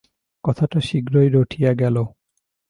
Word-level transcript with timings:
কথাটা 0.43 0.79
শীঘ্রই 0.79 1.29
রটিয়া 1.29 1.71
গেল। 1.73 1.95